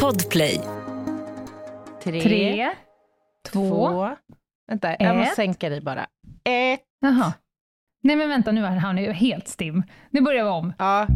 [0.00, 0.60] Podplay.
[2.02, 2.70] Tre, Tre,
[3.52, 4.16] två, två...
[4.68, 5.36] Vänta, jag måste ett.
[5.36, 6.06] sänka dig bara.
[6.44, 6.80] Ett.
[7.00, 7.32] Jaha.
[8.02, 9.82] Nej men vänta, nu är han ju helt stim.
[10.10, 10.72] Nu börjar vi om.
[10.78, 11.06] Ja.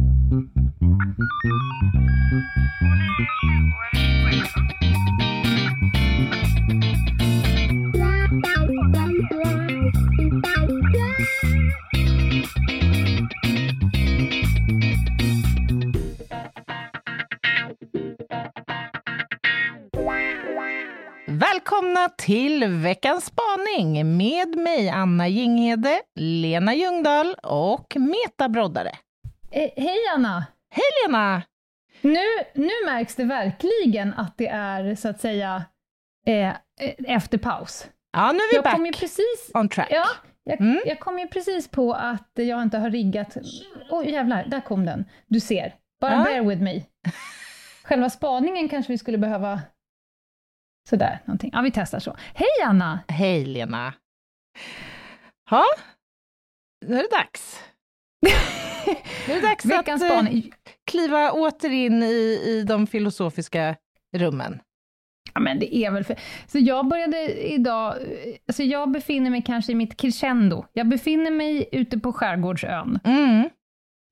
[21.71, 28.91] Välkomna till veckans spaning med mig Anna Jinghede, Lena Ljungdahl och Meta Broddare.
[29.51, 30.45] Eh, hej Anna!
[30.69, 31.41] Hej Lena!
[32.01, 32.19] Nu,
[32.53, 35.63] nu märks det verkligen att det är så att säga
[36.27, 36.53] eh, eh,
[37.07, 37.87] efter paus.
[38.13, 39.87] Ja, nu är vi Jag back kom ju precis, on track.
[39.91, 40.05] ja,
[40.43, 40.79] jag, Mm.
[40.85, 43.37] jag kom ju precis på att jag inte har riggat...
[43.89, 45.05] Oj jävlar, där kom den.
[45.27, 45.75] Du ser.
[46.01, 46.23] Bara Ja.
[46.23, 46.81] bear with me.
[47.83, 49.59] Själva spaningen kanske vi skulle behöva...
[50.89, 51.49] Sådär, någonting.
[51.53, 52.17] Ja, vi testar så.
[52.33, 52.99] Hej Anna!
[53.07, 53.93] Hej Lena!
[55.49, 55.63] Ja,
[56.85, 57.59] nu är det dags.
[59.27, 60.51] Nu är det dags Veckans att eh, spaning.
[60.85, 63.75] kliva åter in i, i de filosofiska
[64.15, 64.59] rummen.
[65.33, 66.15] Ja, men det är väl för...
[66.47, 67.95] Så jag började idag,
[68.47, 70.65] alltså jag befinner mig kanske i mitt crescendo.
[70.73, 72.99] Jag befinner mig ute på skärgårdsön.
[73.03, 73.49] Mm.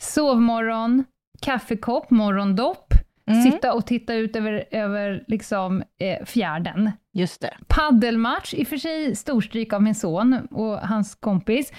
[0.02, 1.04] Sovmorgon,
[1.42, 2.94] kaffekopp, morgondopp,
[3.32, 3.52] Mm.
[3.52, 6.92] sitta och titta ut över, över liksom, eh, fjärden.
[7.14, 7.58] Just det.
[7.68, 11.72] Paddelmatch, i och för sig storstryk av min son och hans kompis.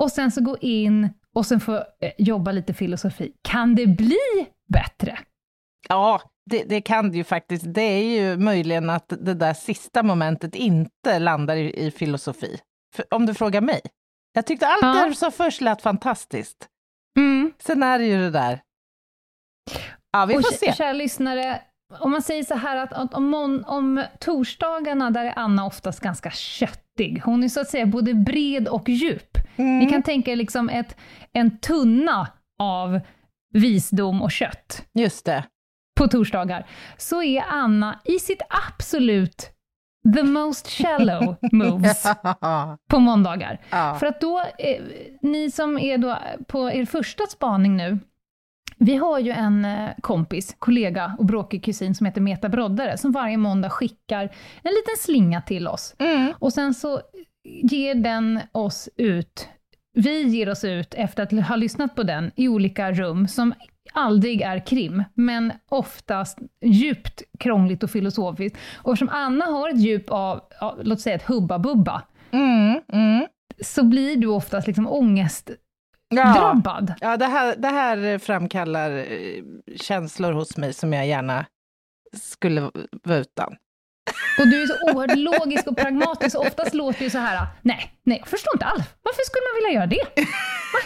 [0.00, 3.32] Och sen så gå in och sen få eh, jobba lite filosofi.
[3.42, 5.18] Kan det bli bättre?
[5.88, 7.64] Ja, det, det kan det ju faktiskt.
[7.74, 12.60] Det är ju möjligen att det där sista momentet inte landar i, i filosofi.
[12.96, 13.80] För, om du frågar mig.
[14.32, 15.06] Jag tyckte allt Ja.
[15.08, 16.68] det som först lät fantastiskt.
[17.18, 17.52] Mm.
[17.58, 18.60] Sen är det ju det där.
[20.20, 20.72] Ja, vi och får kä- se.
[20.72, 21.60] Kära lyssnare,
[22.00, 26.30] om man säger så här att, om, mon- om torsdagarna, där är Anna oftast ganska
[26.30, 27.22] köttig.
[27.24, 29.36] Hon är så att säga både bred och djup.
[29.56, 29.78] Mm.
[29.78, 30.96] Ni kan tänka er liksom ett,
[31.32, 32.28] en tunna
[32.58, 33.00] av
[33.54, 35.44] visdom och kött Just det.
[35.98, 36.66] på torsdagar.
[36.96, 39.50] Så är Anna i sitt absolut
[40.16, 42.06] the most shallow moves
[42.90, 43.60] på måndagar.
[43.70, 43.96] ja.
[44.00, 44.82] För att då, eh,
[45.22, 46.18] ni som är då
[46.48, 47.98] på er första spaning nu,
[48.78, 53.12] vi har ju en eh, kompis, kollega och bråkig kusin som heter Meta Broddare, som
[53.12, 54.22] varje måndag skickar
[54.62, 55.94] en liten slinga till oss.
[55.98, 56.32] Mm.
[56.38, 57.00] Och sen så
[57.44, 59.48] ger den oss ut,
[59.94, 63.54] vi ger oss ut efter att ha lyssnat på den i olika rum som
[63.92, 68.58] aldrig är krim, men oftast djupt krångligt och filosofiskt.
[68.76, 72.80] Och eftersom Anna har ett djup av, ja, låt säga ett hubba-bubba, Mm.
[72.92, 73.26] Mm.
[73.64, 74.86] så blir du oftast liksom
[76.08, 76.22] Ja.
[76.22, 76.94] ångestdrabbad.
[77.00, 79.42] Ja, det här, det här framkallar eh,
[79.76, 81.46] känslor hos mig som jag gärna
[82.22, 82.60] skulle
[83.02, 83.56] vara utan.
[84.40, 86.36] Och du är så oerhört logisk och pragmatisk.
[86.38, 88.84] Och oftast låter det så här, nej, nej, jag förstår inte alls.
[89.02, 90.22] Varför skulle man vilja göra det?
[90.72, 90.78] Va?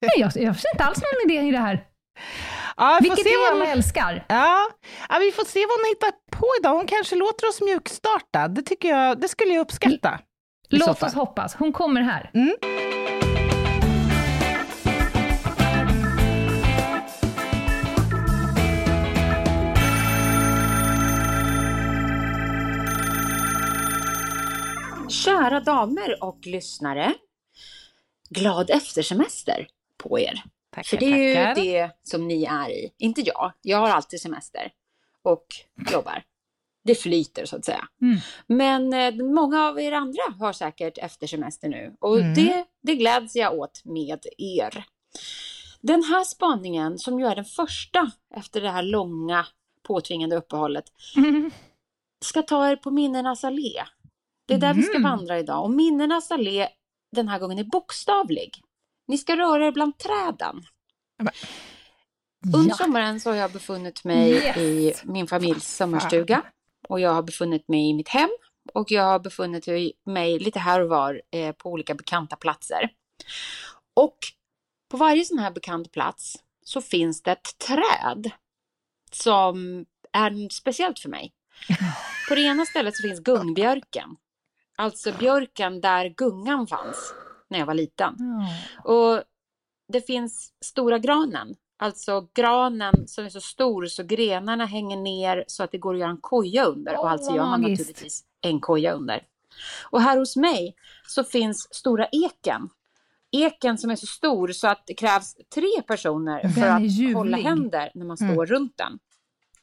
[0.00, 1.84] Nej, jag, jag ser inte alls någon idé i det här.
[2.76, 4.24] Ja, vi Vilket vi vad alla hon, älskar.
[4.28, 4.68] ja,
[5.08, 6.74] ja, vi får se vad hon hittar på idag.
[6.74, 8.48] Hon kanske låter oss mjukstarta.
[8.48, 10.18] Det tycker jag, det skulle jag uppskatta.
[10.70, 11.54] så Låt oss hoppas.
[11.54, 12.30] Hon kommer här.
[12.34, 12.54] Mm.
[25.52, 27.14] Kära damer och lyssnare.
[28.30, 30.42] Glad eftersemester på er.
[30.74, 31.62] Tackar, För det är tackar.
[31.62, 32.92] ju det som ni är i.
[32.98, 33.52] Inte jag.
[33.62, 34.72] Jag har alltid semester.
[35.22, 35.46] Och
[35.92, 36.22] jobbar.
[36.84, 37.88] Det flyter så att säga.
[38.02, 38.18] Mm.
[38.46, 41.96] Men eh, många av er andra har säkert eftersemester nu.
[42.00, 42.34] Och Mm.
[42.34, 44.84] det, det gläds jag åt med er.
[45.80, 49.46] Den här spaningen, som ju är den första efter det här långa
[49.82, 50.84] påtvingade uppehållet,
[51.16, 51.50] Mm.
[52.24, 53.82] ska ta er på minnenas allé.
[54.60, 55.10] Det är där vi ska Mm.
[55.10, 55.64] vandra idag.
[55.64, 56.68] Och minnenas allé
[57.16, 58.60] den här gången är bokstavlig.
[59.08, 60.62] Ni ska röra er bland träden.
[62.56, 62.76] Under Ja.
[62.76, 64.56] sommaren så har jag befunnit mig Yes.
[64.56, 66.42] i min familjs sommarstuga.
[66.88, 68.30] Och jag har befunnit mig i mitt hem.
[68.74, 69.66] Och jag har befunnit
[70.06, 72.90] mig lite här och var eh, på olika bekanta platser.
[73.94, 74.16] Och
[74.90, 78.30] på varje sån här bekant plats så finns det ett träd
[79.12, 81.32] som är speciellt för mig.
[82.28, 84.16] På det ena stället så finns gungbjörken.
[84.76, 87.14] Alltså björken där gungan fanns
[87.50, 88.14] när jag var liten.
[88.18, 88.92] Ja.
[88.92, 89.22] Och
[89.88, 91.54] det finns stora granen.
[91.78, 96.00] Alltså granen som är så stor så grenarna hänger ner så att det går att
[96.00, 96.98] göra en koja under.
[96.98, 99.22] Och alltså gör man naturligtvis en koja under.
[99.90, 100.74] Och här hos mig
[101.08, 102.68] så finns stora eken.
[103.30, 106.72] eken som är så stor så att det krävs tre personer för Den
[107.10, 108.46] att hålla händer när man står Mm.
[108.46, 108.98] runt den.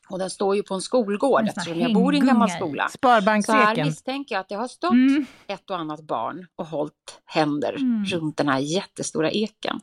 [0.10, 2.84] Och den står ju på en skolgård En eftersom jag bor i en gammal skola.
[2.90, 3.88] Så här Sparbankseken.
[3.88, 5.26] misstänker jag att det har stått Mm.
[5.48, 8.06] ett och annat barn och hållit händer Mm.
[8.06, 9.80] runt den här jättestora eken.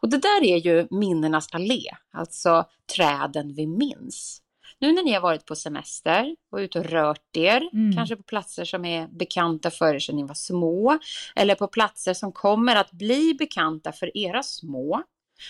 [0.00, 1.82] Och det där är ju minnenas allé,
[2.12, 2.64] alltså
[2.96, 4.40] träden vi minns.
[4.78, 7.96] Nu när ni har varit på semester och ute och rört er, Mm.
[7.96, 10.98] kanske på platser som är bekanta för er sedan ni var små,
[11.36, 15.02] eller på platser som kommer att bli bekanta för era små,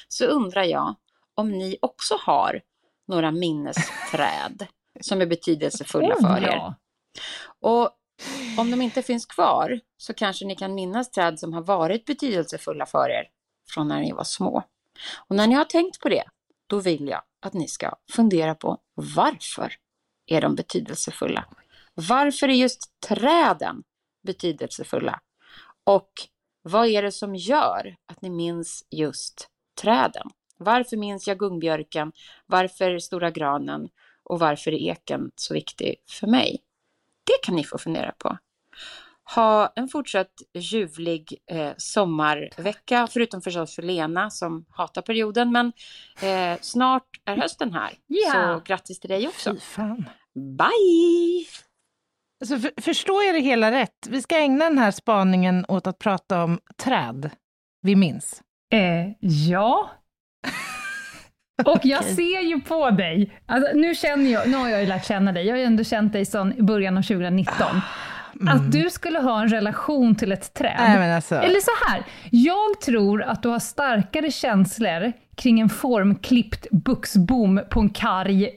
[0.09, 0.95] så undrar jag
[1.35, 2.61] om ni också har
[3.09, 4.67] några minnesträd
[5.01, 6.75] som är betydelsefulla för er.
[7.61, 7.91] Och
[8.59, 12.87] om de inte finns kvar så kanske ni kan minnas träd som har varit betydelsefulla
[12.87, 13.29] för er
[13.69, 14.63] från när ni var små.
[15.29, 16.25] Och när ni har tänkt på det,
[16.67, 19.73] då vill jag att ni ska fundera på varför
[20.27, 21.45] är de betydelsefulla?
[21.95, 23.83] Varför är just träden
[24.23, 25.21] betydelsefulla?
[25.85, 26.11] Och
[26.63, 29.49] vad är det som gör att ni minns just
[29.81, 30.31] träden?
[30.59, 32.13] Varför minns jag gungbjörken?
[32.47, 33.89] Varför är stora granen?
[34.25, 36.61] Och varför är eken så viktig för mig?
[37.27, 38.39] Det kan ni få fundera på.
[39.35, 45.53] Ha en fortsatt ljuvlig eh, sommarvecka, förutom förstås för Lena som hatar perioden.
[45.53, 45.73] Men
[46.23, 47.93] eh, snart är hösten här.
[48.07, 48.33] Ja.
[48.33, 49.55] Så grattis till dig också.
[49.55, 50.09] Fy fan.
[50.35, 51.47] Bye!
[52.41, 54.07] Alltså, för, förstår jag det hela rätt?
[54.09, 57.31] Vi ska ägna den här spaningen åt att prata om träd
[57.81, 58.43] vi minns.
[58.73, 59.09] Eh,
[59.49, 59.91] ja.
[61.65, 62.15] Och jag Okej.
[62.15, 65.47] ser ju på dig, alltså, nu, känner jag, nu har jag ju lärt känna dig,
[65.47, 67.67] jag har ju ändå känt dig sedan början av 2019,
[68.49, 70.77] att du skulle ha en relation till ett träd.
[70.79, 76.67] Nej, alltså, Eller så här, jag tror att du har starkare känslor kring en formklippt
[76.71, 78.51] buxbom på en karg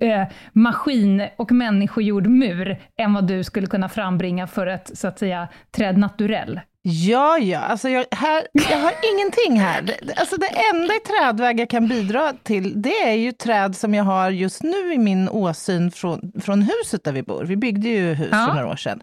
[0.00, 5.18] eh, maskin och människogjord mur än vad du skulle kunna frambringa för ett, så att
[5.18, 6.60] säga, träd naturell.
[6.86, 9.96] Ja, ja, alltså jag, här, jag har ingenting här.
[10.16, 14.04] Alltså det enda i trädväg jag kan bidra till, det är ju träd som jag
[14.04, 17.44] har just nu i min åsyn från, från huset där vi bor.
[17.44, 18.46] Vi byggde ju hus Ja.
[18.46, 19.00] för några år sedan.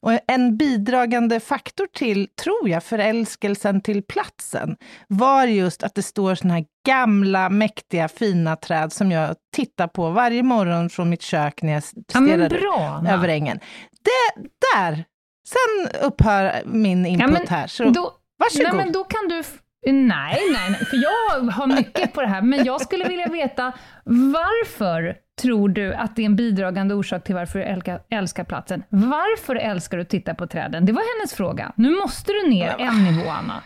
[0.00, 4.76] Och en bidragande faktor till, tror jag, förälskelsen till platsen
[5.08, 10.10] var just att det står såna här gamla, mäktiga, fina träd som jag tittar på
[10.10, 13.12] varje morgon från mitt kök när jag Ja, stirrar bra, Anna.
[13.12, 13.58] över ängen.
[14.04, 14.42] Det,
[14.74, 15.04] där!
[15.44, 17.66] Sen upphör min input men här.
[17.66, 18.74] Så Då, varsågod.
[18.74, 19.42] nej, men då kan du...
[19.86, 23.72] Nej, nej, nej, för jag har mycket på det här, men jag skulle vilja veta
[24.04, 27.64] varför tror du att det är en bidragande orsak till varför du
[28.10, 28.82] älskar, platsen?
[28.88, 30.86] Varför älskar du att titta på träden?
[30.86, 31.72] Det var hennes fråga.
[31.76, 33.62] Nu måste du ner en nivå, Anna.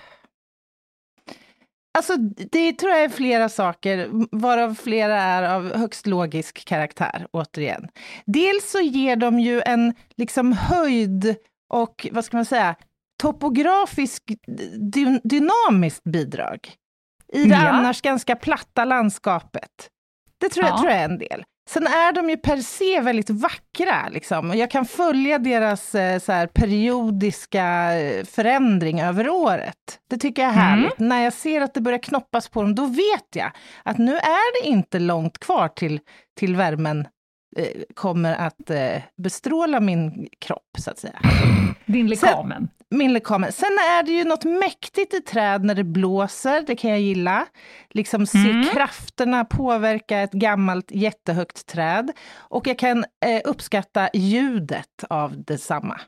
[1.99, 2.17] Alltså,
[2.51, 7.89] det tror jag är flera saker, varav flera är av högst logisk karaktär, återigen.
[8.27, 11.37] Dels så ger de ju en liksom höjd
[11.69, 12.75] och, vad ska man säga,
[13.23, 14.23] topografisk
[14.93, 16.71] dy dynamiskt bidrag
[17.33, 17.69] i det Ja.
[17.69, 19.89] annars ganska platta landskapet.
[20.41, 20.79] Det tror jag, Ja.
[20.79, 21.45] tror jag är en del.
[21.71, 24.51] Sen är de ju per se väldigt vackra, liksom.
[24.51, 29.75] och jag kan följa deras eh, så här, periodiska eh, förändring över året.
[30.11, 30.65] Det tycker jag är Mm.
[30.69, 30.99] härligt.
[30.99, 33.51] När jag ser att det börjar knoppas på dem, då vet jag
[33.83, 36.01] att nu är det inte långt kvar till,
[36.39, 37.09] till värmen
[37.95, 41.21] kommer att eh, bestråla min kropp, så att säga.
[41.87, 42.69] Din lekamen.
[42.91, 43.53] Min lekamen.
[43.53, 47.47] Sen är det ju något mäktigt i träd när det blåser, det kan jag gilla.
[47.91, 48.65] Liksom se Mm.
[48.65, 52.11] krafterna påverka ett gammalt jättehögt träd.
[52.37, 56.01] Och jag kan eh, uppskatta ljudet av detsamma.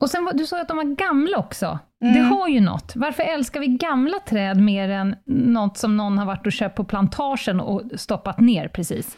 [0.00, 1.78] Och sen, du sa att de var gamla också.
[2.04, 2.14] Mm.
[2.14, 2.92] Det har ju något.
[2.96, 6.84] Varför älskar vi gamla träd mer än något som någon har varit och köpt på
[6.84, 9.16] plantagen och stoppat ner precis?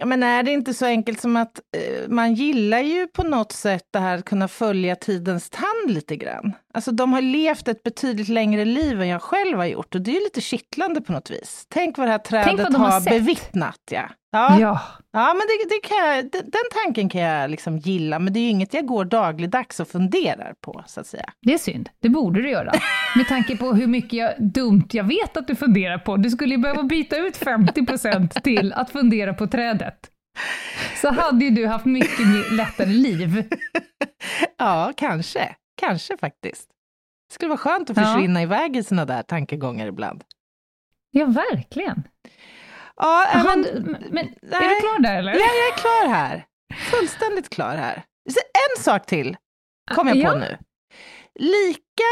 [0.00, 3.52] Ja, men är det inte så enkelt som att eh, man gillar ju på något
[3.52, 6.52] sätt det här att kunna följa tidens tand lite grann.
[6.74, 10.10] Alltså de har levt ett betydligt längre liv än jag själv har gjort och det
[10.10, 11.66] är ju lite kittlande på något vis.
[11.68, 13.80] Tänk vad det här trädet vad har har bevittnat.
[13.90, 14.60] Ja, ja.
[14.60, 14.80] ja.
[15.12, 18.40] Ja, men det, det kan jag, den, den tanken kan jag liksom gilla, men det
[18.40, 21.32] är ju inget jag går dagligdags och funderar på, så att säga.
[21.42, 21.88] Det är synd.
[22.02, 22.72] Det borde du göra.
[23.16, 26.16] Med tanke på hur mycket jag, dumt jag vet att du funderar på.
[26.16, 29.96] Du skulle ju behöva byta ut 50% till att fundera på trädet.
[30.96, 33.44] Så hade ju du haft mycket lättare liv.
[34.58, 35.54] Ja, kanske.
[35.80, 36.68] Kanske faktiskt.
[37.28, 38.02] Det skulle vara skönt att Ja.
[38.04, 40.24] försvinna iväg i såna där tankegångar ibland.
[41.10, 42.02] Ja, verkligen.
[42.96, 43.62] Ja, Jaha, men,
[44.10, 44.68] men, är nej.
[44.68, 45.32] du klar där eller?
[45.32, 46.46] ja, jag är klar här.
[46.90, 48.02] Fullständigt klar här.
[48.76, 49.36] En sak till
[49.94, 50.34] kom jag på Ja.
[50.34, 50.58] nu.
[51.40, 52.04] Lika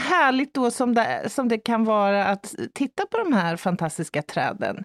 [0.00, 4.84] härligt då som det, som det kan vara att titta på de här fantastiska träden,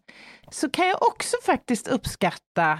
[0.52, 2.72] så kan jag också faktiskt uppskatta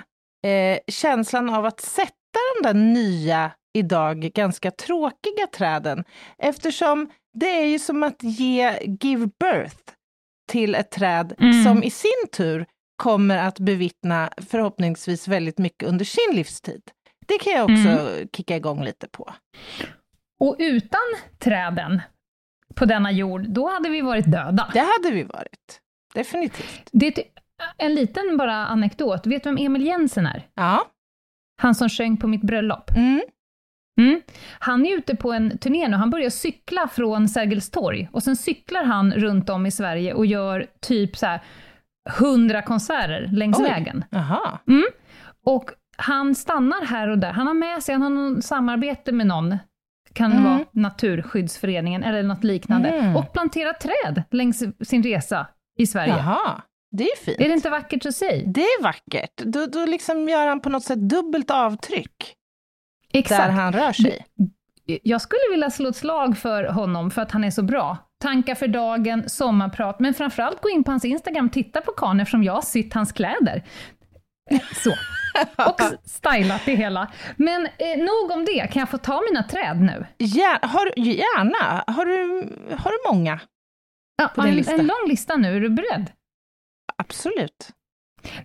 [0.46, 6.04] eh, känslan av att sätta de där nya, idag ganska tråkiga träden,
[6.38, 9.78] eftersom det är ju som att ge give birth
[10.52, 11.64] till ett träd Mm.
[11.64, 16.82] som i sin tur kommer att bevittna förhoppningsvis väldigt mycket under sin livstid.
[17.28, 18.28] Det kan jag också Mm.
[18.36, 19.34] kicka igång lite på.
[20.40, 21.00] Och utan
[21.40, 22.02] träden
[22.76, 24.70] på denna jord, då hade vi varit döda.
[24.74, 25.80] Det hade vi varit.
[26.14, 26.90] Definitivt.
[26.92, 27.24] Det
[27.78, 29.28] en liten bara anekdot.
[29.28, 30.48] Vet du vem Emil Jensen är?
[30.54, 30.88] Ja.
[31.62, 32.92] Han som sjöng på mitt bröllop.
[32.96, 33.22] Mm.
[34.00, 34.22] Mm.
[34.60, 35.98] Han är ute på en turné nu.
[35.98, 40.26] Han börjar cykla från Sergels torg och sen cyklar han runt om i Sverige och
[40.26, 41.42] gör typ så här
[42.20, 43.64] 100 konserter längs Oj.
[43.64, 44.04] vägen.
[44.16, 44.60] Aha.
[45.46, 47.32] Och han stannar här och där.
[47.32, 49.58] Han har med sig, han har någon samarbete med någon,
[50.14, 50.44] kan Mm.
[50.44, 53.16] vara Naturskyddsföreningen eller något liknande, Mm.
[53.16, 55.48] och planterar träd längs sin resa
[55.80, 56.16] i Sverige.
[56.18, 56.62] Jaha.
[56.92, 57.40] Det är fint.
[57.40, 58.44] Är det inte vackert att säga?
[58.48, 59.32] Det är vackert.
[59.38, 62.36] Då, då liksom gör han på något sätt dubbelt avtryck
[63.14, 63.54] där Exakt.
[63.54, 64.26] han rör sig.
[64.86, 67.98] Jag skulle vilja slå ett slag för honom för att han är så bra.
[68.22, 72.20] Tankar för dagen, sommarprat, men framförallt gå in på hans Instagram och titta på karln
[72.20, 73.64] eftersom jag har sytt hans kläder.
[74.84, 74.94] Så.
[75.70, 77.12] Och stylat det hela.
[77.38, 80.06] Men eh, nog om det, kan jag få ta mina träd nu?
[80.18, 81.84] Gär, har, gärna.
[81.88, 82.42] Har du,
[82.76, 83.40] har du många?
[84.18, 86.12] Ja, en, en lång lista nu, är du beredd?
[86.96, 87.70] Absolut.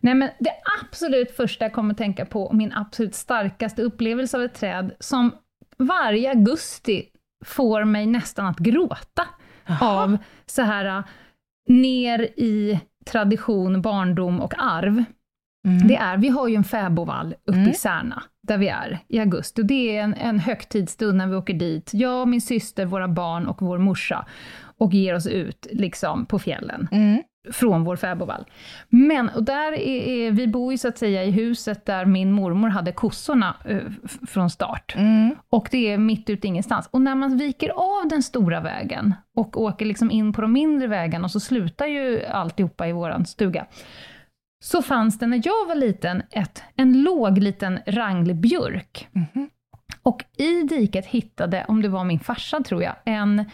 [0.00, 0.50] Nej, men det
[0.82, 5.30] absolut första jag kommer att tänka på, min absolut starkaste upplevelse av ett träd, som
[5.78, 7.04] varje augusti
[7.44, 9.26] får mig nästan att gråta
[9.66, 10.02] Jaha.
[10.02, 11.04] av så här äh,
[11.68, 15.04] ner i tradition, barndom och arv.
[15.66, 15.88] Mm.
[15.88, 17.70] Det är, vi har ju en fäbodvall uppe Mm.
[17.70, 19.62] i Särna, där vi är i augusti.
[19.62, 23.46] Och det är en, en högtidsstund när vi åker dit, jag, min syster, våra barn
[23.46, 24.26] och vår morsa,
[24.78, 27.22] och ger oss ut liksom på fjällen Mm.
[27.52, 28.44] Från vår fäbodvall.
[28.88, 32.68] Men, och där är, vi bor ju så att säga i huset där min mormor
[32.68, 33.78] hade kossorna eh,
[34.26, 34.94] från start.
[34.96, 35.36] Mm.
[35.50, 36.88] Och det är mitt ute ingenstans.
[36.90, 40.86] Och när man viker av den stora vägen och åker liksom in på de mindre
[40.86, 43.66] vägarna, och så slutar ju alltihopa i våran stuga,
[44.64, 49.08] så fanns det när jag var liten ett, en låg liten ranglig björk.
[49.12, 49.50] Mhm.
[50.02, 53.44] Och i diket hittade, om det var min farsa tror jag, en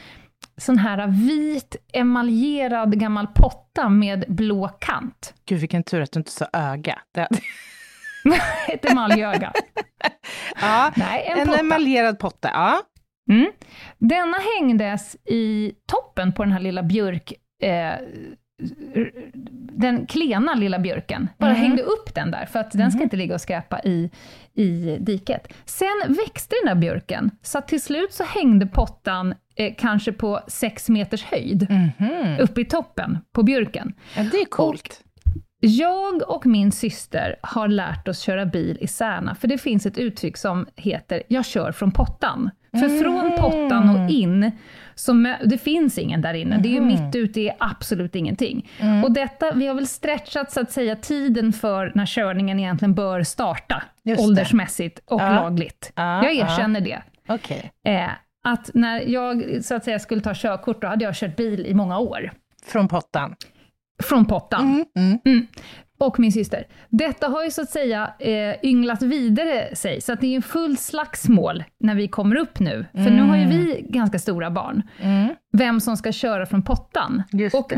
[0.60, 5.34] sån här vit emaljerad gammal potta med blå kant.
[5.46, 6.98] Gud, vilken tur att du inte sa öga.
[7.14, 7.28] Det,
[8.68, 9.52] Ett emaljöga.
[10.60, 11.60] ja, Nej, en, en potta.
[11.60, 12.48] emaljerad potta.
[12.52, 12.80] Ja.
[13.30, 13.50] Mm.
[13.98, 17.32] Denna hängdes i toppen på den här lilla björk...
[17.62, 17.92] Eh,
[19.72, 21.28] den klena lilla björken.
[21.38, 21.60] Bara Mhm.
[21.60, 24.10] hängde upp den där, för att den ska inte ligga och skräpa i,
[24.54, 25.52] i diket.
[25.64, 25.86] Sen
[26.24, 31.24] växte den där björken, så till slut så hängde pottan eh, kanske på sex meters
[31.24, 32.38] höjd, Mhm.
[32.40, 33.94] uppe i toppen på björken.
[34.16, 35.00] ja, det är coolt.
[35.62, 39.98] Jag och min syster har lärt oss köra bil i Särna, för det finns ett
[39.98, 42.50] uttryck som heter ”jag kör från pottan”.
[42.72, 44.50] För från pottan och in,
[45.00, 46.58] så det finns ingen där inne.
[46.58, 48.68] Det är ju mitt ute i absolut ingenting.
[49.04, 53.22] Och detta, vi har väl stretchat så att säga tiden för när körningen egentligen bör
[53.22, 55.34] starta, Just åldersmässigt och Ja.
[55.34, 55.92] lagligt.
[55.94, 57.02] Ja, Jag erkänner det.
[57.28, 57.72] Okej.
[57.84, 58.08] Eh,
[58.44, 61.74] att när jag så att säga skulle ta körkort, då hade jag kört bil i
[61.74, 62.32] många år.
[62.66, 63.36] Från pottan.
[64.02, 64.84] Från pottan.
[64.96, 65.18] Mm.
[65.24, 65.46] Mm.
[66.00, 66.66] Och min syster.
[66.88, 70.42] Detta har ju så att säga eh, ynglat vidare sig, så att det är ju
[70.42, 72.86] fullt slagsmål när vi kommer upp nu.
[72.92, 74.82] För nu har ju vi ganska stora barn.
[75.00, 75.34] Mm.
[75.52, 77.22] Vem som ska köra från pottan.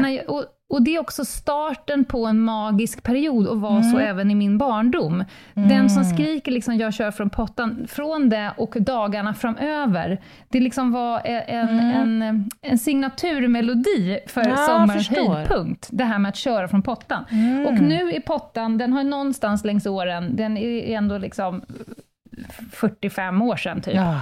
[0.04, 3.96] Och, jag, och, och det är också starten på en magisk period, och var så
[3.96, 4.08] Mm.
[4.08, 5.24] även i min barndom.
[5.54, 10.92] Den som skriker liksom “jag kör från pottan”, från det och dagarna framöver, det liksom
[10.92, 14.50] var e- en, en, en signaturmelodi för Mm.
[14.52, 15.88] Ja, sommarens höjdpunkt.
[15.92, 17.24] Det här med att köra från pottan.
[17.30, 17.66] Mm.
[17.66, 21.62] Och nu är pottan, den har någonstans längs åren, den är ändå liksom
[22.72, 23.94] 45 år sedan typ.
[23.94, 24.20] Ja.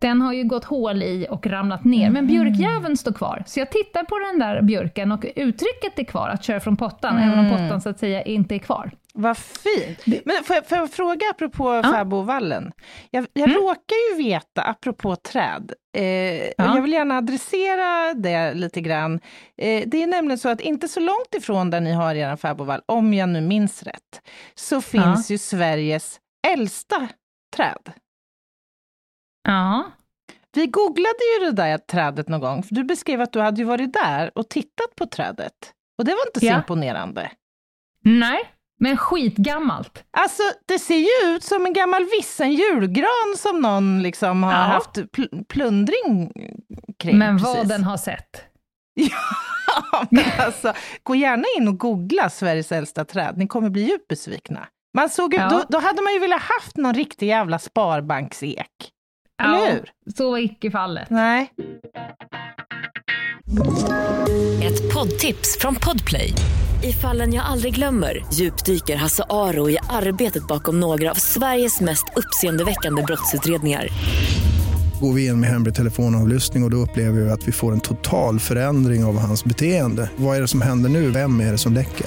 [0.00, 3.42] Den har ju gått hål i och ramlat ner, men björkjäveln står kvar.
[3.46, 7.18] Så jag tittar på den där björken och uttrycket är kvar, att köra från pottan,
[7.18, 8.90] även om pottan så att säga inte är kvar.
[9.14, 10.24] Vad fint.
[10.24, 12.72] Men får jag, får jag fråga apropå fäbodvallen?
[13.10, 13.60] Jag, jag Mm.
[13.62, 16.52] råkar ju veta, apropå träd, eh, Ja.
[16.58, 19.14] jag vill gärna adressera det lite grann.
[19.58, 22.80] Eh, det är nämligen så att inte så långt ifrån där ni har er fäbodvall,
[22.86, 24.20] om jag nu minns rätt,
[24.54, 27.08] så finns ju Sveriges äldsta
[27.56, 27.92] träd.
[29.48, 29.84] Ja.
[30.52, 33.64] Vi googlade ju det där trädet någon gång, för du beskrev att du hade ju
[33.64, 35.52] varit där och tittat på trädet.
[35.98, 36.56] Och det var inte så Ja.
[36.56, 37.30] imponerande.
[38.04, 38.38] Nej,
[38.80, 40.04] men skitgammalt.
[40.10, 44.58] Alltså, det ser ju ut som en gammal vissen julgran som någon liksom har Ja.
[44.58, 46.32] haft pl- plundring
[46.98, 47.18] kring.
[47.18, 47.56] Men precis.
[47.56, 48.44] vad den har sett.
[49.92, 54.08] Ja, men alltså, gå gärna in och googla Sveriges äldsta träd, ni kommer bli djupt
[54.08, 54.66] besvikna.
[54.96, 55.48] Man såg ju, Ja.
[55.48, 58.70] då, då hade man ju velat haft någon riktig jävla sparbanksek.
[59.42, 60.12] Eller hur?
[60.16, 61.10] så var icke fallet.
[61.10, 61.52] Nej.
[64.62, 66.32] Ett poddtips från Podplay.
[66.82, 72.04] I fallen jag aldrig glömmer djupdyker Hasse Aro i arbetet bakom några av Sveriges mest
[72.16, 73.88] uppseendeväckande brottsutredningar.
[75.00, 77.80] Går vi in med hemlig telefonavlyssning och, och då upplever vi att vi får en
[77.80, 80.10] total förändring av hans beteende.
[80.16, 81.10] Vad är det som händer nu?
[81.10, 82.06] Vem är det som läcker?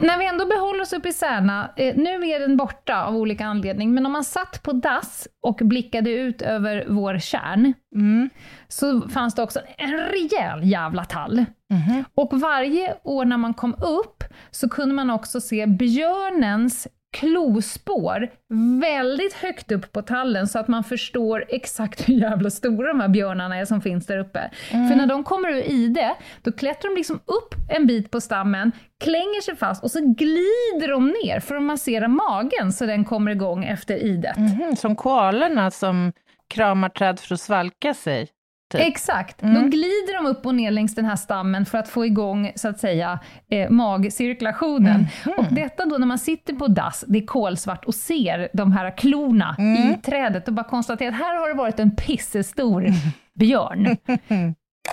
[0.00, 3.46] När vi ändå behåller oss uppe i Särna, eh, nu är den borta av olika
[3.46, 7.74] anledningar, men om man satt på dass och blickade ut över vår kärn,
[8.68, 11.44] så fanns det också en rejäl jävla tall.
[12.14, 18.30] Och varje år när man kom upp så kunde man också se björnens klospår
[18.80, 23.08] väldigt högt upp på tallen så att man förstår exakt hur jävla stora de här
[23.08, 24.50] björnarna är som finns där uppe.
[24.70, 28.72] För när de kommer ur ide, då klättrar de liksom upp en bit på stammen,
[29.04, 33.30] klänger sig fast och så glider de ner för att massera magen så den kommer
[33.30, 34.36] igång efter idet.
[34.36, 36.12] Mhm, som koalorna som
[36.48, 38.28] kramar träd för att svalka sig.
[38.72, 38.80] Typ.
[38.80, 39.38] Exakt.
[39.38, 42.68] Då glider de upp och ner längs den här stammen för att få igång, så
[42.68, 43.18] att säga,
[43.50, 45.06] eh, magcirkulationen.
[45.36, 48.96] Och detta då när man sitter på dass, det är kolsvart, och ser de här
[48.96, 52.86] klorna i trädet och bara konstaterar att här har det varit en pissestor
[53.34, 53.96] björn.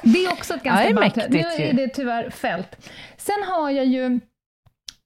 [0.03, 0.93] Det är också ett ganska Ja, det är.
[0.93, 1.65] Nu mäktigt ju.
[1.65, 2.89] är det tyvärr fält.
[3.17, 4.19] Sen har jag ju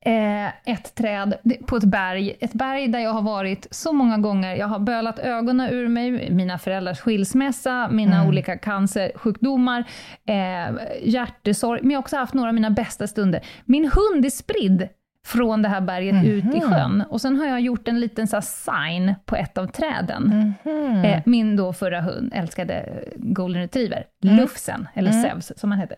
[0.06, 1.34] eh, ett träd
[1.68, 4.56] på ett berg, ett berg där jag har varit så många gånger.
[4.56, 8.28] Jag har bölat ögonen ur mig, mina föräldrars skilsmässa, mina Mm.
[8.28, 9.84] olika cancersjukdomar,
[10.26, 13.42] eh, hjärtesorg, men jag har också haft några av mina bästa stunder.
[13.66, 14.88] Min hund är spridd
[15.26, 16.56] från det här berget ut Mhm.
[16.56, 17.04] i sjön.
[17.10, 20.54] Och sen har jag gjort en liten så sign på ett av träden.
[20.64, 21.06] Mhm.
[21.06, 24.36] Eh, min då förra hund älskade golden retriever, Mm.
[24.38, 25.98] Lufsen, eller Zeus som han heter.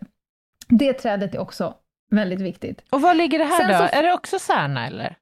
[0.67, 1.74] Det trädet är också
[2.12, 2.82] väldigt viktigt.
[2.89, 3.88] Och var ligger det här Sen då?
[3.88, 5.15] så- Är det också Särna eller?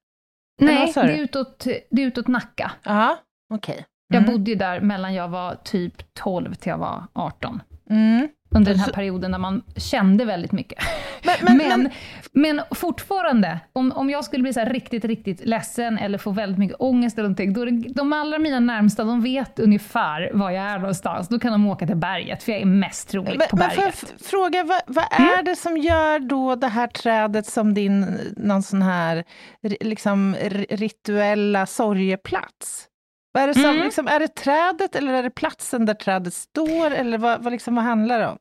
[0.61, 2.71] Nej, det är, utåt, det är utåt Nacka.
[2.83, 3.17] Ja,
[3.53, 3.85] okej.
[4.07, 4.31] Jag Mm.
[4.31, 7.61] bodde ju där mellan jag var typ 12 till jag var 18.
[7.89, 8.27] Mm.
[8.51, 10.83] Under den här perioden när man kände väldigt mycket.
[11.23, 11.89] Men, men, Men,
[12.31, 16.59] men, fortfarande, om, om jag skulle bli så här riktigt, riktigt ledsen eller få väldigt
[16.59, 20.51] mycket ångest eller någonting, då är det, de allra mina närmsta, de vet ungefär var
[20.51, 21.27] jag är någonstans.
[21.27, 23.83] Då kan de åka till berget, för jag är mest troligt men, på men får
[23.83, 24.25] jag berget.
[24.27, 25.29] fråga, vad, vad Mm.
[25.39, 28.05] är det som gör då det här trädet som din,
[28.37, 29.23] någon sån här
[29.61, 32.85] liksom, ri- rituella sorgeplats?
[33.33, 33.83] Vad är, det som, Mm.
[33.83, 36.91] liksom, är det trädet eller är det platsen där trädet står?
[36.91, 38.37] Eller vad, vad, liksom, vad handlar det om?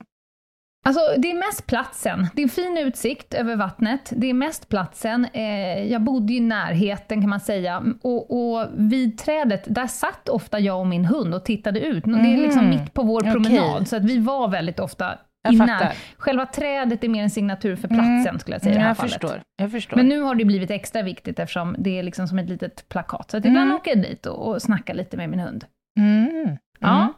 [0.85, 2.27] Alltså, det är mest platsen.
[2.35, 4.13] Det är en fin utsikt över vattnet.
[4.17, 5.27] Det är mest platsen.
[5.33, 7.83] Eh, jag bodde ju i närheten kan man säga.
[8.03, 12.05] Och, och vid trädet, där satt ofta jag och min hund och tittade ut.
[12.05, 12.71] Och Det är liksom Mhm.
[12.71, 15.19] mitt på vår promenad, så att vi var väldigt ofta
[15.53, 15.97] Jag i fattar.
[16.19, 18.39] Själva trädet är mer en signatur för platsen, Mm.
[18.39, 19.13] skulle jag säga i det här jag fallet.
[19.13, 19.43] förstår.
[19.57, 19.97] Jag förstår.
[19.97, 23.31] Men nu har det blivit extra viktigt eftersom det är liksom som ett litet plakat.
[23.31, 23.77] Så att ibland Mm.
[23.77, 25.65] åker jag dit och, och snackar lite med min hund.
[25.99, 26.57] mm.
[26.81, 27.15] Ja.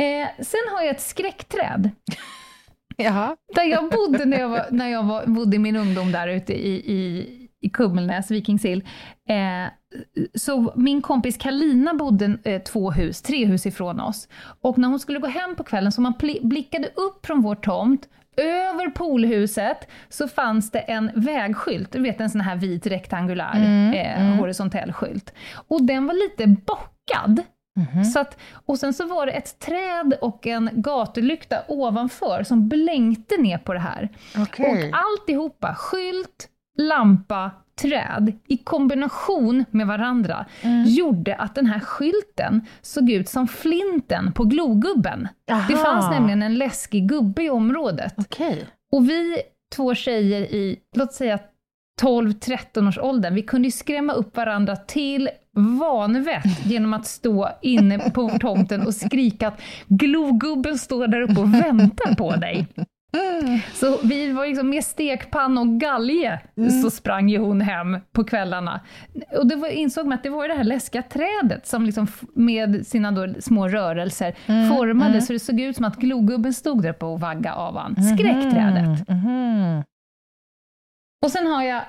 [0.00, 1.90] Eh, sen har jag ett skräckträd.
[2.96, 3.36] Jaha.
[3.54, 6.52] Där jag bodde när jag, var, när jag var, bodde i min ungdom där ute
[6.68, 7.26] i, i,
[7.60, 8.84] i Kummelnäs, Vikingsill.
[9.28, 9.70] Eh,
[10.34, 14.28] så min kompis Kalina bodde eh, två hus, tre hus ifrån oss.
[14.60, 18.08] Och när hon skulle gå hem på kvällen, så man blickade upp från vår tomt,
[18.36, 24.36] över poolhuset, så fanns det en vägskylt, du vet en sån här vit rektangulär eh,
[24.36, 25.32] horisontell skylt.
[25.68, 27.42] Och den var lite bockad.
[28.12, 33.36] Så att, och sen så var det ett träd och en gatulykta ovanför som blänkte
[33.36, 34.08] ner på det här.
[34.38, 34.90] Okej.
[34.92, 36.48] Och alltihopa, skylt,
[36.78, 37.50] lampa,
[37.82, 40.84] träd, i kombination med varandra, Mm.
[40.88, 45.28] gjorde att den här skylten såg ut som flinten på glogubben.
[45.46, 45.84] Det Aha.
[45.84, 48.14] fanns nämligen en läskig gubbe i området.
[48.16, 48.66] Okej.
[48.92, 49.36] Och vi
[49.76, 51.38] två tjejer i, låt säga
[52.02, 55.28] 12-13 års åldern, vi kunde ju skrämma upp varandra till
[55.80, 61.54] vanvett genom att stå inne på tomten och skrika att glogubben står där uppe och
[61.54, 62.66] väntar på dig.
[63.72, 66.40] Så vi var liksom med stekpanna och galge,
[66.82, 68.80] så sprang ju hon hem på kvällarna.
[69.38, 73.34] Och då insåg man att det var det här läskiga trädet som liksom med sina
[73.40, 74.34] små rörelser
[74.68, 77.96] formade så det såg ut som att glogubben stod där uppe och vagga avan.
[78.02, 79.08] Skräckträdet.
[79.08, 79.82] Mhm.
[81.24, 81.82] Och sen har jag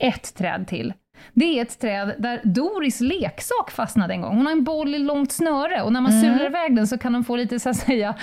[0.00, 0.92] ett träd till.
[1.32, 4.36] Det är ett träd där Doris leksak fastnade en gång.
[4.36, 7.12] Hon har en boll i långt snöre och när man sular iväg den så kan
[7.12, 8.14] den få lite så att säga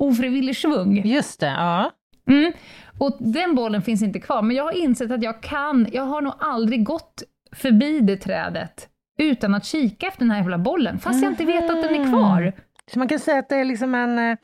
[0.00, 1.02] ofrivillig svung.
[1.04, 1.90] Just det, ja.
[2.30, 2.52] Mm.
[2.98, 6.20] Och den bollen finns inte kvar, men jag har insett att jag kan, jag har
[6.20, 11.22] nog aldrig gått förbi det trädet utan att kika efter den här jävla bollen, fast
[11.22, 12.52] jag inte vet att den är kvar.
[12.92, 14.36] Så man kan säga att det är liksom en, eh,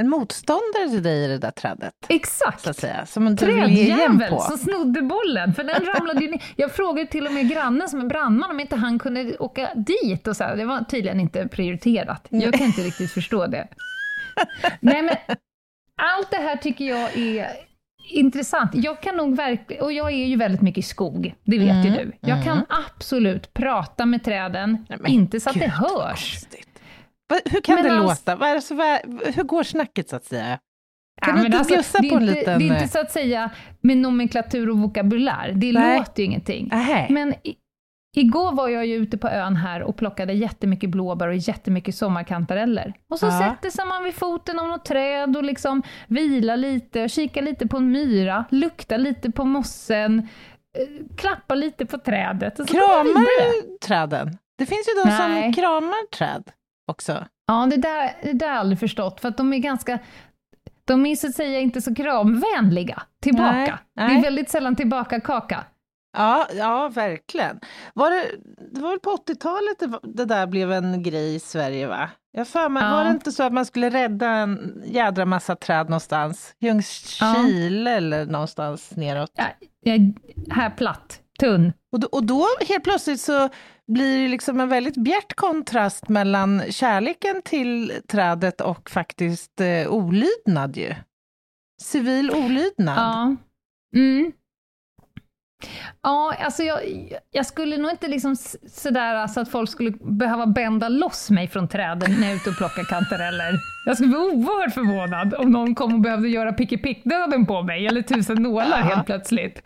[0.00, 1.94] en motståndare till dig i det där trädet.
[2.08, 2.60] Exakt!
[2.60, 6.42] Så att säga, som igen Trädjävel som snodde bollen, för den ramlade ju ner.
[6.56, 10.26] Jag frågade till och med grannen som är brandman om inte han kunde åka dit.
[10.26, 10.56] Och så här.
[10.56, 12.26] Det var tydligen inte prioriterat.
[12.28, 13.68] Jag kan inte riktigt förstå det.
[14.80, 15.16] Nej, men
[16.02, 17.48] allt det här tycker jag är
[18.10, 18.70] intressant.
[18.74, 21.84] Jag kan nog verkligen, och jag är ju väldigt mycket i skog, det vet Mm,
[21.86, 22.12] ju du.
[22.20, 26.36] Jag kan absolut prata med träden, Nej, inte så att det gud, vad hörs.
[27.28, 28.36] Va- Hur kan Men det alltså- låta?
[28.36, 28.98] Vad är det så, vad,
[29.34, 30.58] hur går snacket så att säga?
[31.20, 32.88] Ja, Kan du men inte bjussa det är på en liten, Det är eh, inte
[32.92, 35.98] så att säga med nomenklatur och vokabulär, det Nej.
[35.98, 36.68] låter ju ingenting.
[36.72, 37.06] Nej.
[37.10, 37.54] Men i,
[38.16, 42.94] igår var jag ju ute på ön här och plockade jättemycket blåbär och jättemycket sommarkantareller.
[43.10, 43.38] Och så Ja.
[43.38, 47.66] sätter sig man vid foten av något träd och liksom vilar lite, och kikar lite
[47.66, 50.18] på en myra, luktar lite på mossen,
[50.78, 52.58] eh, klappar lite på trädet.
[52.60, 52.74] Och så.
[52.74, 53.20] Kramar
[53.64, 54.38] du träden?
[54.58, 55.42] Det finns ju de Nej.
[55.42, 56.44] som kramar träd
[56.90, 57.24] också.
[57.46, 59.98] Ja, det där, det där har jag aldrig förstått, för att de är ganska
[60.84, 63.52] de är så att säga inte så kramvänliga tillbaka.
[63.52, 64.22] Nej, Det är nej.
[64.22, 65.64] väldigt sällan tillbaka kaka.
[66.12, 67.60] Ja, ja verkligen.
[67.94, 68.30] Var det,
[68.74, 72.10] det var väl på 80-talet det, det där blev en grej i Sverige va?
[72.32, 72.90] Jag för mig, Ja.
[72.90, 76.54] var det inte så att man skulle rädda en jädra massa träd någonstans?
[76.60, 79.30] Ljungskile eller någonstans neråt?
[79.34, 79.92] Ja,
[80.50, 81.72] här platt, tunn.
[81.92, 83.48] Och då, och då helt plötsligt så
[83.92, 90.76] blir det liksom en väldigt bjärt kontrast mellan kärleken till trädet och faktiskt eh, olydnad
[90.76, 90.94] ju.
[91.82, 92.98] Civil olydnad.
[92.98, 93.36] Ja.
[93.96, 94.32] Mm.
[96.02, 96.78] Ja, alltså jag,
[97.30, 98.36] jag skulle nog inte liksom
[98.68, 102.50] sådär så att folk skulle behöva bända loss mig från träden när jag är ute
[102.50, 103.52] och plockar kantareller.
[103.86, 108.02] Jag skulle bli oerhört förvånad om någon kom och behövde göra pick-i-pick-döden på mig, eller
[108.02, 109.62] tusen nålar helt plötsligt.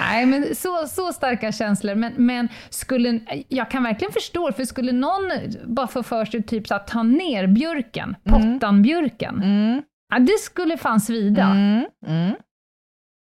[0.00, 1.94] Nej, men så, så starka känslor.
[1.94, 5.30] Men, men skulle, jag kan verkligen förstå, för skulle någon
[5.66, 11.00] bara få för sig typ att ta ner björken, pottanbjörken, Mm, ja, det skulle fan
[11.00, 11.44] svida.
[11.44, 12.34] mm, mm.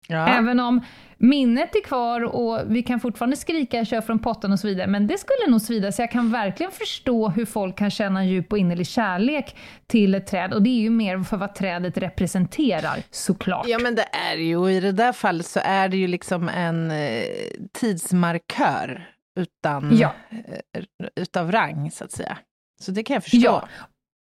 [0.09, 0.27] Ja.
[0.29, 0.81] Även om
[1.29, 5.07] minnet är kvar och vi kan fortfarande skrika kör från potten och så vidare, men
[5.07, 8.53] det skulle nog svida, så jag kan verkligen förstå hur folk kan känna en djup
[8.53, 9.57] och innerlig kärlek
[9.87, 13.67] till ett träd, och det är ju mer för vad trädet representerar, såklart.
[13.69, 16.49] Ja men det är ju, och i det där fallet så är det ju liksom
[16.49, 17.23] en eh,
[17.73, 19.09] tidsmarkör
[19.41, 20.13] utan, Ja.
[20.31, 20.85] eh,
[21.17, 22.39] utav rang så att säga.
[22.81, 23.39] Så det kan jag förstå.
[23.45, 23.69] Ja.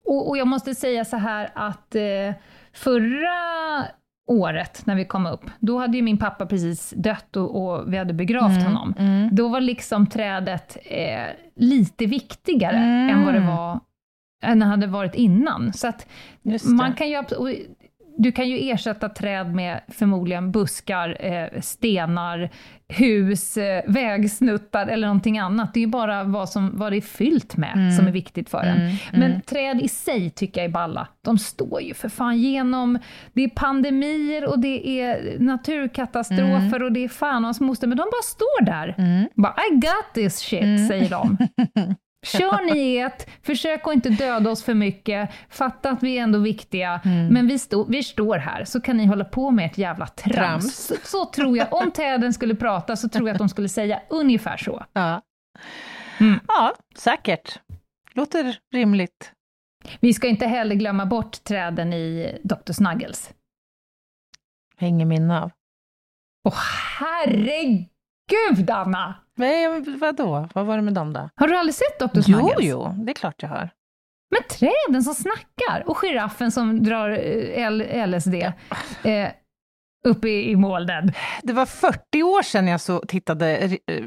[0.07, 2.33] Och, och jag måste säga så här att eh,
[2.73, 3.85] förra
[4.27, 7.97] året när vi kom upp, då hade ju min pappa precis dött och, och vi
[7.99, 8.95] hade begravt honom.
[8.99, 9.29] Mm.
[9.35, 11.23] Då var liksom trädet eh,
[11.57, 13.11] lite viktigare Mm.
[13.19, 13.81] än vad det var
[14.45, 15.73] än det hade varit innan.
[15.73, 16.07] Så att
[16.65, 17.23] man kan ju,
[18.17, 22.51] du kan ju ersätta träd med förmodligen buskar, eh, stenar,
[22.89, 25.75] hus, eh, vägsnuttar eller någonting annat.
[25.75, 27.93] Det är ju bara vad, som, vad det är fyllt med Mm.
[27.93, 28.91] som är viktigt för en.
[29.13, 31.09] Men träd i sig tycker jag är balla.
[31.25, 32.99] De står ju för fan genom,
[33.33, 37.97] det är pandemier och det är naturkatastrofer och det är fan och hans moster, men
[37.99, 38.95] de bara står där.
[38.99, 39.29] Mm.
[39.35, 41.37] Bara, I got this shit, säger de.
[42.25, 46.39] Kör ni ett, försök att inte döda oss för mycket, fatta att vi är ändå
[46.39, 50.07] viktiga, men vi, stå, vi står här, så kan ni hålla på med ett jävla
[50.07, 50.37] trams.
[50.37, 50.77] Trams.
[50.77, 54.01] Så, så tror jag, om träden skulle prata, så tror jag att de skulle säga
[54.11, 54.85] ungefär så.
[54.93, 55.23] Ja.
[56.21, 56.41] Mm.
[56.49, 57.61] ja, säkert.
[58.13, 59.33] Låter rimligt.
[60.01, 62.73] Vi ska inte heller glömma bort träden i Dr.
[62.73, 63.35] Snuggles.
[64.77, 65.51] Hänger minne av.
[66.45, 66.59] Åh
[66.99, 69.24] herregud Anna!
[69.37, 70.49] Men vadå?
[70.55, 71.29] Vad var det med dem då?
[71.37, 72.07] Har du aldrig sett Dr.
[72.15, 72.57] Jo, Snuggles?
[72.61, 73.71] jo, det är klart jag har.
[74.31, 79.29] Men träden som snackar och giraffen som drar eh, L- LSD eh,
[80.07, 81.13] upp i, i molnen.
[81.43, 84.05] Det var 40 år sedan jag så tittade eh,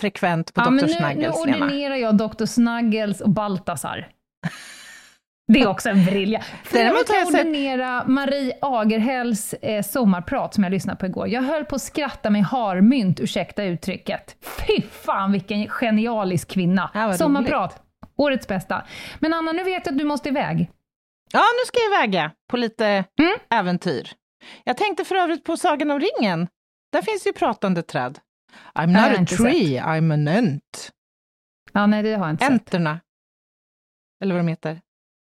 [0.00, 0.70] frekvent på Ja, Dr.
[0.70, 1.66] men nu, nu Snuggles, Lena.
[1.66, 2.44] ordinerar jag Dr.
[2.44, 4.08] Snuggles och Baltasar.
[5.52, 6.42] Det är också en brilja.
[6.72, 11.28] Däremot jag jag kan sett- ordinera Marie Agerhälls eh, sommarprat som jag lyssnade på igår.
[11.28, 14.36] Jag höll på att skratta mig harmynt, ursäkta uttrycket.
[14.66, 16.90] Fy fan vilken genialisk kvinna!
[16.94, 17.82] Ja, sommarprat,
[18.16, 18.86] årets bästa.
[19.20, 20.70] Men Anna, nu vet jag att du måste iväg.
[21.32, 23.34] Ja, nu ska jag väga på lite Mm.
[23.50, 24.10] äventyr.
[24.64, 26.48] Jag tänkte för övrigt på Sagan om ringen.
[26.92, 28.18] Där finns ju pratande träd.
[28.74, 30.90] I'm jag not a tree, I'm an ent.
[31.72, 32.52] Ja, nej, det har jag inte sett.
[32.52, 33.00] Enterna.
[34.22, 34.80] Eller vad de heter.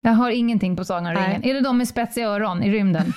[0.05, 1.29] Jag har ingenting på Sagan om Nej.
[1.29, 1.45] ringen.
[1.45, 3.13] Är det de med spetsiga öron i rymden?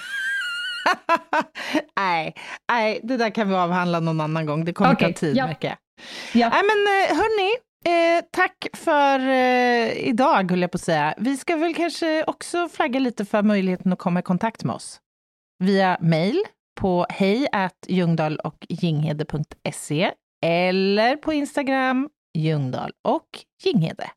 [1.97, 2.33] nej,
[2.71, 4.65] nej, det där kan vi avhandla någon annan gång.
[4.65, 5.47] Det kommer Okej, ta tid, ja.
[5.47, 5.77] märker jag.
[6.41, 6.49] Ja.
[6.49, 7.51] Nej, men eh, hörni,
[7.85, 11.13] eh, tack för eh, idag, höll jag på att säga.
[11.17, 14.99] Vi ska väl kanske också flagga lite för möjligheten att komma i kontakt med oss
[15.63, 16.43] via mail
[16.79, 17.47] på hej
[17.87, 20.11] ljungdahl och jinghede.se
[20.45, 23.27] eller på Instagram ljungdahl och
[23.63, 24.09] jinghede.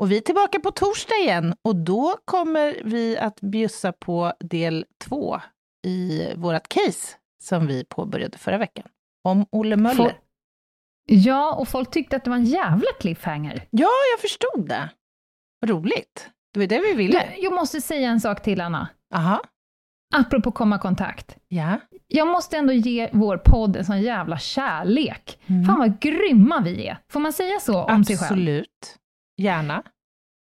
[0.00, 4.86] Och vi är tillbaka på torsdag igen och då kommer vi att bjussa på del
[5.04, 5.40] två
[5.86, 8.86] i vårt case som vi påbörjade förra veckan.
[9.24, 9.94] Om Olle Möller.
[10.04, 10.10] Få-
[11.12, 13.66] Ja, och folk tyckte att det var en jävla cliffhanger.
[13.70, 14.90] Ja, jag förstod det.
[15.60, 16.30] Vad roligt.
[16.54, 17.32] Det var det vi ville.
[17.36, 18.88] Du, jag måste säga en sak till, Anna.
[19.14, 19.40] Aha.
[20.14, 21.36] Apropå komma i kontakt.
[21.48, 21.80] Ja.
[22.06, 25.38] Jag måste ändå ge vår podd en sån jävla kärlek.
[25.46, 25.64] Mm.
[25.64, 26.98] Fan vad grymma vi är.
[27.12, 28.26] Får man säga så om sig själv?
[28.32, 28.96] Absolut.
[29.40, 29.82] Gärna.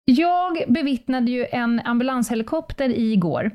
[0.05, 3.51] Jag bevittnade ju en ambulanshelikopter igår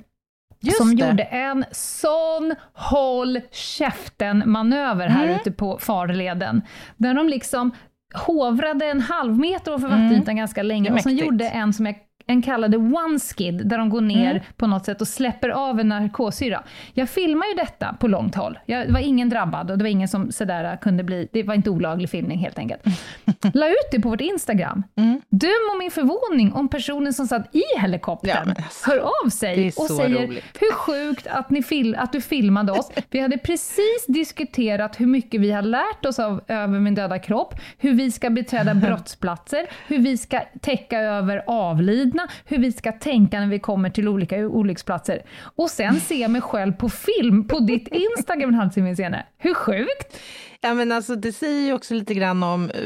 [0.59, 1.05] Just som det.
[1.07, 5.35] gjorde en sån håll käften-manöver här Mm.
[5.35, 6.61] ute på farleden.
[6.97, 7.71] Där de liksom
[8.13, 10.03] hovrade en halv meter ovanför Mm.
[10.03, 11.95] vattenytan ganska länge och sen gjorde en som jag
[12.29, 14.43] en kallade one skid, där de går ner Mm.
[14.57, 16.63] på något sätt och släpper av en narkossyra.
[16.93, 18.59] Jag filmar ju detta på långt håll.
[18.65, 21.53] Jag, det var ingen drabbad och det var ingen som sådär kunde bli, det var
[21.53, 22.81] inte olaglig filmning helt enkelt.
[23.53, 24.83] La ut det på vårt Instagram.
[24.95, 25.21] Mm.
[25.29, 29.67] Döm om min förvåning om personen som satt i helikoptern Ja, alltså, hör av sig
[29.77, 30.43] och säger roligt.
[30.59, 32.91] hur sjukt att, ni fil- att du filmade oss.
[33.09, 37.53] Vi hade precis diskuterat hur mycket vi har lärt oss av Över min döda kropp,
[37.77, 43.39] hur vi ska beträda brottsplatser, hur vi ska täcka över avlidna, hur vi ska tänka
[43.39, 45.21] när vi kommer till olika olycksplatser.
[45.55, 49.25] Och sen se mig själv på film på ditt Instagram en halvtimme senare.
[49.37, 50.19] Hur sjukt?
[50.61, 52.79] Ja, men alltså, det säger ju också lite grann om eh,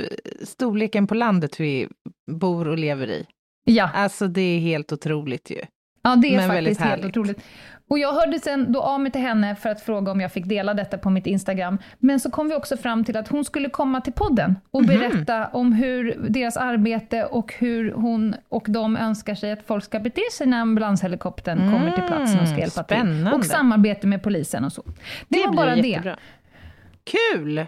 [0.44, 1.88] storleken på landet vi
[2.32, 3.26] bor och lever i.
[3.66, 5.62] Ja, Alltså det är helt otroligt ju.
[6.04, 7.38] Ja, det är Men faktiskt helt otroligt.
[7.94, 10.46] Och jag hörde sen då av mig till henne för att fråga om jag fick
[10.46, 11.78] dela detta på mitt Instagram.
[12.00, 14.88] Men så kom vi också fram till att hon skulle komma till podden och Mhm.
[14.88, 20.00] berätta om hur deras arbete och hur hon och de önskar sig att folk ska
[20.00, 22.98] bete sig när ambulanshelikoptern kommer till platsen och ska hjälpa till.
[22.98, 23.38] Mm, spännande.
[23.38, 24.84] Och samarbete med polisen och så.
[25.28, 25.88] Det, var blir bara det.
[25.88, 26.18] jättebra.
[27.04, 27.66] Kul!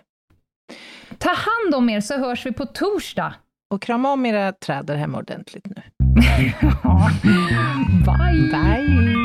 [1.17, 3.33] Ta hand om er så hörs vi på torsdag.
[3.73, 5.81] Och krama om era träd hemma ordentligt nu.
[8.05, 8.51] Bye!
[8.51, 9.24] Bye!